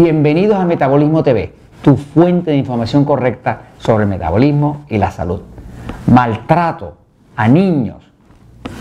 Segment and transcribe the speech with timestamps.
[0.00, 1.52] Bienvenidos a Metabolismo TV,
[1.82, 5.40] tu fuente de información correcta sobre el metabolismo y la salud.
[6.06, 6.96] Maltrato
[7.34, 7.96] a niños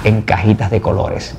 [0.04, 1.36] en cajitas de colores.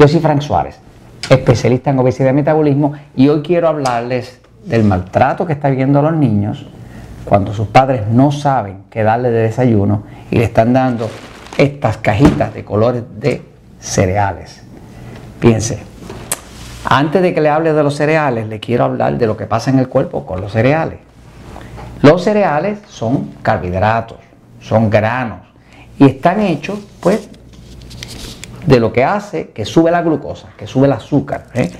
[0.00, 0.80] Yo soy Frank Suárez,
[1.28, 6.14] especialista en obesidad y metabolismo, y hoy quiero hablarles del maltrato que está viendo los
[6.14, 6.66] niños
[7.24, 10.02] cuando sus padres no saben qué darle de desayuno
[10.32, 11.08] y le están dando
[11.56, 13.42] estas cajitas de colores de
[13.78, 14.64] cereales.
[15.38, 15.84] Piense,
[16.90, 19.70] antes de que le hable de los cereales, le quiero hablar de lo que pasa
[19.70, 20.98] en el cuerpo con los cereales.
[22.02, 24.18] Los cereales son carbohidratos,
[24.60, 25.38] son granos
[26.00, 27.28] y están hechos, pues,
[28.66, 31.46] de lo que hace que sube la glucosa, que sube el azúcar.
[31.54, 31.70] ¿eh?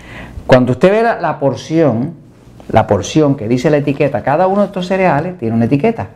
[0.46, 2.14] Cuando usted ve la, porción,
[2.68, 6.06] la porción que dice la etiqueta, cada uno de estos cereales tiene una etiqueta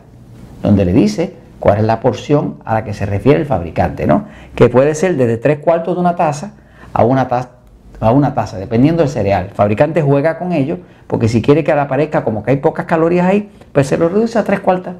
[0.63, 4.23] donde le dice cuál es la porción a la que se refiere el fabricante, ¿no?
[4.55, 6.53] Que puede ser desde tres cuartos de una taza
[6.93, 7.54] a una taza
[7.99, 9.45] a una taza, dependiendo del cereal.
[9.45, 13.27] El fabricante juega con ello porque si quiere que aparezca como que hay pocas calorías
[13.27, 14.95] ahí, pues se lo reduce a tres cuartas.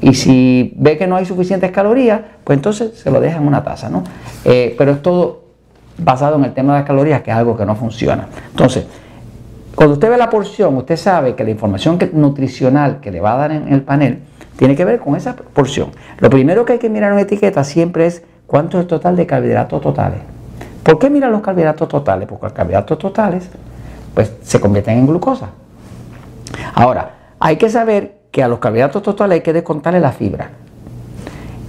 [0.00, 3.62] Y si ve que no hay suficientes calorías, pues entonces se lo deja en una
[3.62, 4.02] taza, ¿no?
[4.44, 5.42] Eh, pero es todo
[5.98, 8.28] basado en el tema de las calorías, que es algo que no funciona.
[8.50, 8.86] Entonces,
[9.74, 13.36] cuando usted ve la porción, usted sabe que la información nutricional que le va a
[13.36, 14.20] dar en el panel
[14.56, 15.90] tiene que ver con esa porción.
[16.18, 19.16] Lo primero que hay que mirar en la etiqueta siempre es cuánto es el total
[19.16, 20.20] de carbohidratos totales.
[20.82, 22.28] ¿Por qué miran los carbohidratos totales?
[22.28, 23.48] Porque los carbohidratos totales
[24.14, 25.50] pues, se convierten en glucosa.
[26.74, 30.50] Ahora, hay que saber que a los carbohidratos totales hay que descontarle la fibra.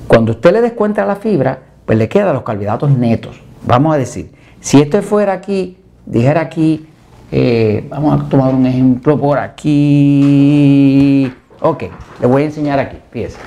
[0.08, 3.42] Cuando usted le descuenta la fibra, pues le quedan los carbohidratos netos.
[3.66, 6.88] Vamos a decir, si esto fuera aquí, dijera aquí,
[7.32, 11.32] eh, vamos a tomar un ejemplo por aquí.
[11.62, 11.84] Ok,
[12.20, 13.38] le voy a enseñar aquí, fíjese.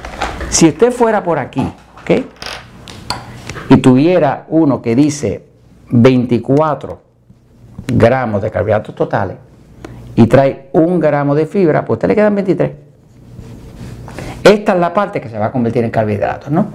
[0.49, 1.67] Si usted fuera por aquí,
[2.03, 2.11] ok,
[3.71, 5.45] y tuviera uno que dice
[5.97, 6.99] 24
[7.87, 9.37] gramos de carbohidratos totales
[10.17, 12.73] y trae un gramo de fibra, pues a usted le quedan 23.
[14.43, 16.67] Esta es la parte que se va a convertir en carbohidratos, ¿no?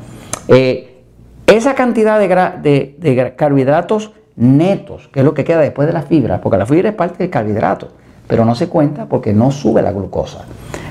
[0.48, 1.04] Eh,
[1.46, 6.40] esa cantidad de, de, carbohidratos netos, que es lo que queda después de la fibra,
[6.40, 7.90] porque la fibra es parte del carbohidrato,
[8.30, 10.46] pero no se cuenta porque no sube la glucosa.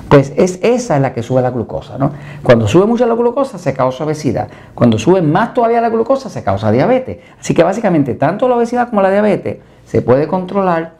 [0.08, 2.10] Pues es esa es la que sube la glucosa, ¿no?
[2.42, 4.48] Cuando sube mucho la glucosa se causa obesidad.
[4.74, 7.18] Cuando sube más todavía la glucosa se causa diabetes.
[7.38, 10.94] Así que básicamente tanto la obesidad como la diabetes se puede controlar,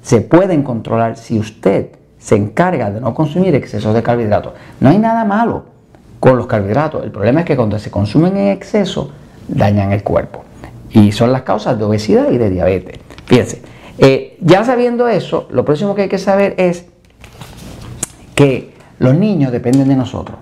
[0.00, 4.54] se pueden controlar si usted se encarga de no consumir excesos de carbohidratos.
[4.80, 5.64] No hay nada malo
[6.20, 7.04] con los carbohidratos.
[7.04, 9.10] El problema es que cuando se consumen en exceso
[9.46, 10.42] dañan el cuerpo.
[10.88, 12.98] Y son las causas de obesidad y de diabetes.
[13.26, 13.60] Fíjense,
[14.02, 16.86] eh, ya sabiendo eso, lo próximo que hay que saber es
[18.34, 20.38] que los niños dependen de nosotros.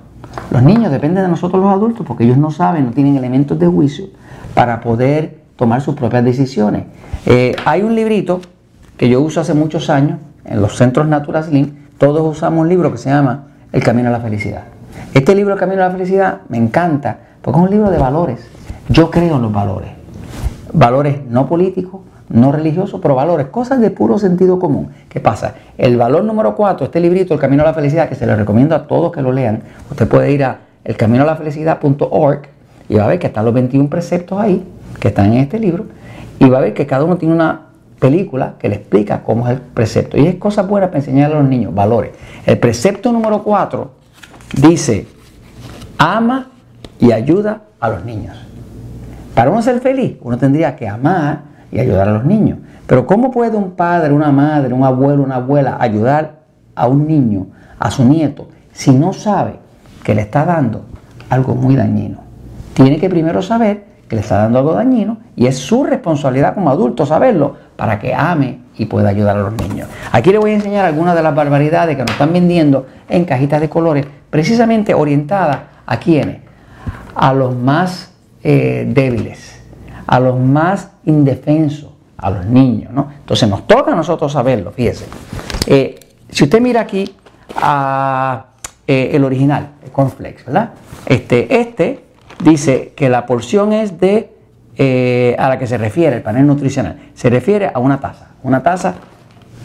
[0.50, 3.66] Los niños dependen de nosotros los adultos porque ellos no saben, no tienen elementos de
[3.66, 4.06] juicio
[4.54, 6.84] para poder tomar sus propias decisiones.
[7.26, 8.40] Eh, hay un librito
[8.96, 11.74] que yo uso hace muchos años en los centros Natural Slim.
[11.98, 14.64] Todos usamos un libro que se llama El Camino a la Felicidad.
[15.12, 18.40] Este libro, El Camino a la Felicidad, me encanta porque es un libro de valores.
[18.88, 19.90] Yo creo en los valores.
[20.72, 24.90] Valores no políticos, no religioso, pero valores, cosas de puro sentido común.
[25.08, 25.54] ¿Qué pasa?
[25.76, 28.74] El valor número 4, este librito, El Camino a la Felicidad, que se le recomiendo
[28.74, 32.42] a todos que lo lean, usted puede ir a elcaminoalafelicidad.org
[32.88, 34.64] y va a ver que están los 21 preceptos ahí,
[35.00, 35.86] que están en este libro,
[36.38, 37.62] y va a ver que cada uno tiene una
[37.98, 40.16] película que le explica cómo es el precepto.
[40.16, 42.12] Y es cosa buena para enseñarle a los niños, valores.
[42.46, 43.90] El precepto número 4
[44.56, 45.08] dice,
[45.98, 46.48] ama
[47.00, 48.36] y ayuda a los niños.
[49.34, 52.58] Para uno ser feliz, uno tendría que amar y ayudar a los niños.
[52.86, 56.40] Pero ¿cómo puede un padre, una madre, un abuelo, una abuela ayudar
[56.74, 57.46] a un niño,
[57.78, 59.54] a su nieto, si no sabe
[60.02, 60.86] que le está dando
[61.28, 62.18] algo muy dañino?
[62.74, 66.70] Tiene que primero saber que le está dando algo dañino y es su responsabilidad como
[66.70, 69.88] adulto saberlo para que ame y pueda ayudar a los niños.
[70.10, 73.60] Aquí le voy a enseñar algunas de las barbaridades que nos están vendiendo en cajitas
[73.60, 76.38] de colores, precisamente orientadas a quienes,
[77.14, 78.12] a los más
[78.42, 79.59] eh, débiles,
[80.10, 82.92] a los más indefensos, a los niños.
[82.92, 83.08] ¿no?
[83.20, 85.06] Entonces nos toca a nosotros saberlo, fíjese.
[85.66, 87.14] Eh, si usted mira aquí
[87.56, 88.46] a,
[88.88, 90.70] eh, el original, el cornflakes, ¿verdad?
[91.06, 92.04] Este, este
[92.42, 94.32] dice que la porción es de
[94.76, 96.98] eh, a la que se refiere el panel nutricional.
[97.14, 98.94] Se refiere a una taza, una taza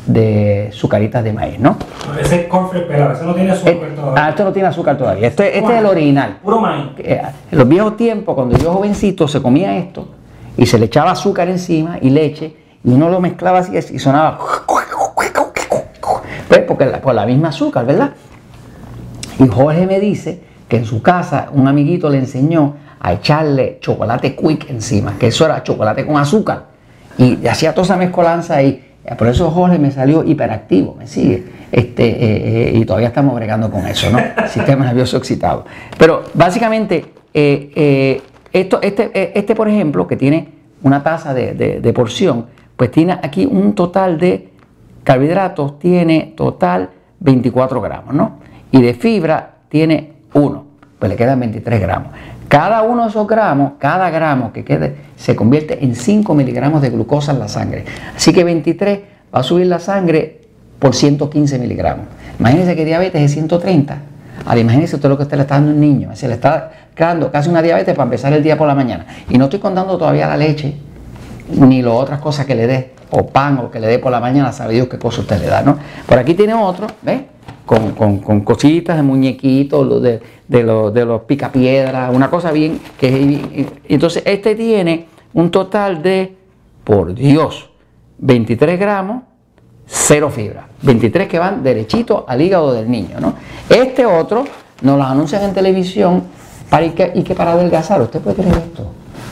[0.05, 1.75] de sucaritas de maíz, ¿no?
[2.21, 4.25] Ese cornflakes pero ese no tiene azúcar todavía.
[4.25, 5.27] Ah, esto no tiene azúcar todavía.
[5.27, 6.37] Este, este es el original.
[6.43, 6.89] Puro maíz.
[6.99, 10.09] En los viejos tiempos, cuando yo jovencito se comía esto,
[10.57, 14.39] y se le echaba azúcar encima y leche y uno lo mezclaba así y sonaba
[14.65, 14.85] pues
[16.65, 18.11] porque por la misma azúcar, ¿verdad?
[19.39, 24.35] Y Jorge me dice que en su casa un amiguito le enseñó a echarle chocolate
[24.35, 26.65] quick encima, que eso era chocolate con azúcar.
[27.17, 28.81] Y hacía toda esa mezcolanza ahí.
[29.17, 31.45] Por eso Jorge me salió hiperactivo, me sigue.
[31.71, 34.19] Este, eh, eh, y todavía estamos bregando con eso, ¿no?
[34.47, 35.65] Sistema nervioso excitado.
[35.97, 38.21] Pero básicamente, eh,
[38.59, 40.47] esto, este, este, por ejemplo, que tiene
[40.81, 42.45] una tasa de, de, porción,
[42.77, 44.49] pues tiene aquí un total de
[45.03, 48.39] carbohidratos, tiene total 24 gramos, ¿no?
[48.71, 50.65] Y de fibra tiene 1,
[50.97, 52.13] pues le quedan 23 gramos.
[52.47, 56.91] Cada uno de esos gramos, cada gramo que quede, se convierte en 5 miligramos de
[56.91, 57.83] glucosa en la sangre.
[58.15, 58.99] Así que 23
[59.35, 60.41] va a subir la sangre
[60.79, 62.05] por 115 miligramos.
[62.39, 63.97] Imagínense que diabetes es 130.
[64.45, 66.15] Ahora imagínense usted lo que usted le está dando a un niño.
[66.15, 69.05] Se le está creando casi una diabetes para empezar el día por la mañana.
[69.29, 70.75] Y no estoy contando todavía la leche,
[71.51, 74.19] ni las otras cosas que le dé, o pan, o que le dé por la
[74.19, 75.77] mañana, sabe Dios qué cosa usted le da, ¿no?
[76.07, 77.21] Por aquí tiene otro, ¿ves?
[77.65, 82.79] Con, con, cositas de muñequitos, de, de, los, de los picapiedras, una cosa bien.
[82.97, 86.35] que Entonces, este tiene un total de,
[86.83, 87.69] por Dios,
[88.19, 89.23] 23 gramos
[89.87, 90.67] cero fibra.
[90.81, 93.19] 23 que van derechito al hígado del niño.
[93.19, 93.33] ¿no?
[93.69, 94.45] Este otro
[94.81, 96.23] nos lo anuncian en televisión
[97.15, 98.01] y que, para adelgazar.
[98.01, 98.87] ¿Usted puede creer esto?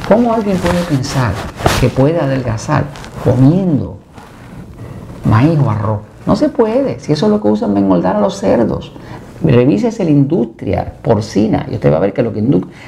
[0.07, 1.33] ¿Cómo alguien puede pensar
[1.80, 2.85] que puede adelgazar
[3.24, 3.97] comiendo
[5.25, 6.00] maíz o arroz?
[6.25, 7.00] No se puede.
[7.00, 8.94] Si eso es lo que usan para engordar a los cerdos.
[9.44, 12.41] Revísese la industria porcina y usted va a ver que lo que,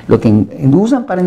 [0.07, 1.21] lo que usan para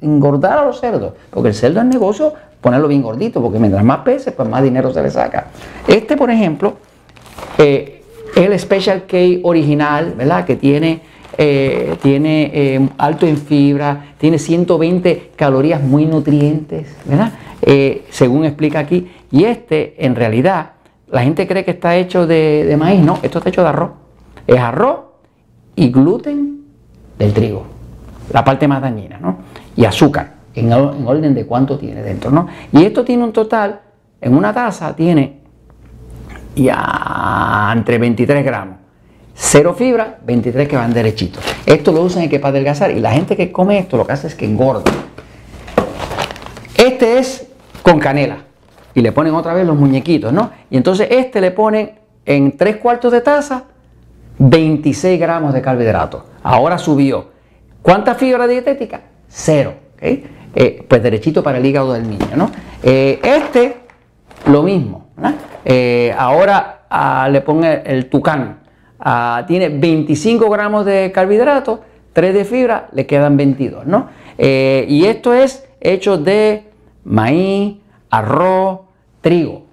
[0.00, 2.32] engordar a los cerdos, porque el cerdo es negocio
[2.62, 5.48] ponerlo bien gordito, porque mientras más pese, pues más dinero se le saca.
[5.86, 6.74] Este, por ejemplo,
[7.58, 8.02] eh,
[8.34, 10.46] el Special K original, ¿verdad?
[10.46, 11.02] Que tiene,
[11.38, 17.32] eh, tiene eh, alto en fibra, tiene 120 calorías muy nutrientes, ¿verdad?
[18.10, 19.08] según explica aquí.
[19.30, 20.72] Y este, en realidad,
[21.08, 23.90] la gente cree que está hecho de, de maíz, no, esto está hecho de arroz.
[24.46, 25.00] Es arroz
[25.76, 26.64] y gluten
[27.18, 27.64] del trigo,
[28.32, 29.38] la parte más dañina, ¿no?
[29.76, 32.46] Y azúcar en, orden de cuánto tiene dentro, ¿no?
[32.72, 33.80] Y esto tiene un total,
[34.20, 35.40] en una taza tiene
[36.54, 38.76] ya entre 23 gramos.
[39.34, 41.42] Cero fibra, 23 que van derechitos.
[41.66, 44.26] Esto lo usan que para adelgazar y la gente que come esto lo que hace
[44.26, 44.90] es que engorda.
[46.76, 47.46] Este es
[47.82, 48.38] con canela
[48.94, 50.50] y le ponen otra vez los muñequitos, ¿no?
[50.70, 51.92] Y entonces este le ponen
[52.24, 53.64] en 3 cuartos de taza
[54.38, 56.22] 26 gramos de carbohidratos.
[56.42, 57.30] Ahora subió.
[57.80, 59.00] ¿Cuánta fibra dietética?
[59.28, 59.74] Cero.
[60.00, 62.26] Eh, pues derechito para el hígado del niño.
[62.36, 62.50] ¿no?
[62.82, 63.76] Eh, este,
[64.46, 65.06] lo mismo.
[65.64, 68.61] Eh, ahora ah, le pone el tucán.
[69.04, 71.80] Ah, tiene 25 gramos de carbohidratos,
[72.12, 73.86] 3 de fibra, le quedan 22.
[73.86, 74.22] ¿no?
[74.38, 76.64] y esto es hecho de
[77.04, 77.76] maíz,
[78.10, 78.80] arroz,
[79.20, 79.64] trigo.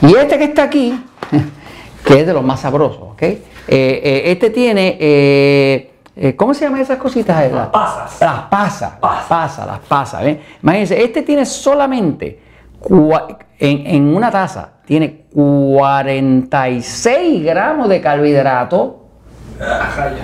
[0.00, 0.98] Y este que está aquí,
[2.04, 3.22] que es de los más sabrosos, ¿ok?
[3.66, 4.96] este tiene
[6.14, 7.50] eh, ¿Cómo se llaman esas cositas?
[7.50, 8.20] Las pasas.
[8.20, 10.22] Las pasas, las pasas, las pasas.
[10.62, 12.38] Imagínense, este tiene solamente,
[13.58, 19.06] en, una taza, tiene 46 gramos de carbohidrato,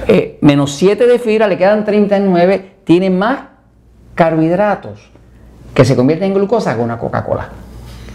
[0.06, 3.40] eh, menos 7 de fibra, le quedan 39, tiene más
[4.14, 5.10] carbohidratos
[5.74, 7.48] que se convierten en glucosa que una Coca-Cola.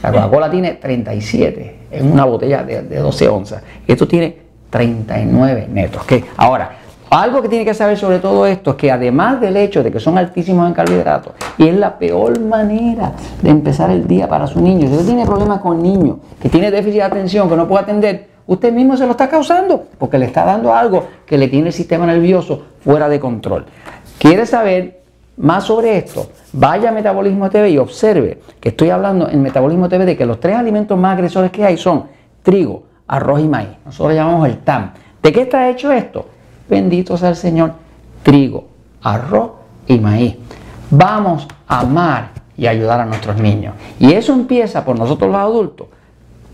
[0.01, 3.63] La Coca-Cola tiene 37 en una botella de, 12 onzas.
[3.87, 4.37] Esto tiene
[4.69, 6.03] 39 netos.
[6.35, 6.82] Ahora,
[7.13, 9.99] algo que tiene que saber sobre todo esto es que además del hecho de que
[9.99, 14.59] son altísimos en carbohidratos, y es la peor manera de empezar el día para su
[14.59, 17.83] niño, si usted tiene problemas con niños, que tiene déficit de atención, que no puede
[17.83, 21.67] atender, usted mismo se lo está causando, porque le está dando algo que le tiene
[21.67, 23.65] el sistema nervioso fuera de control.
[24.17, 25.01] ¿Quiere saber
[25.37, 26.31] más sobre esto?
[26.53, 30.39] Vaya a Metabolismo TV y observe que estoy hablando en Metabolismo TV de que los
[30.39, 32.05] tres alimentos más agresores que hay son
[32.41, 33.69] trigo, arroz y maíz.
[33.85, 34.93] Nosotros llamamos el TAM.
[35.21, 36.32] ¿De qué está hecho esto?
[36.73, 37.73] Bendito sea el Señor,
[38.23, 38.65] trigo,
[39.03, 39.51] arroz
[39.85, 40.37] y maíz.
[40.89, 43.75] Vamos a amar y ayudar a nuestros niños.
[43.99, 45.85] Y eso empieza por nosotros los adultos,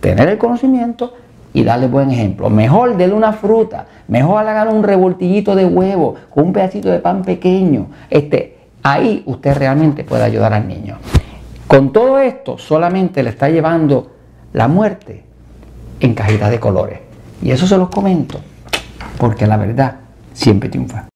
[0.01, 1.13] tener el conocimiento
[1.53, 2.49] y darle buen ejemplo.
[2.49, 7.87] Mejor denle una fruta, mejor hagan un revoltillito de huevo un pedacito de pan pequeño.
[8.09, 10.97] Este, ahí usted realmente puede ayudar al niño.
[11.65, 14.11] Con todo esto solamente le está llevando
[14.51, 15.23] la muerte
[16.01, 16.99] en cajitas de colores.
[17.41, 18.41] Y eso se los comento
[19.17, 20.08] porque la verdad
[20.39, 21.09] siempre triunfa.